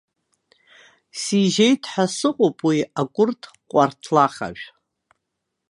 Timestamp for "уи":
2.67-2.79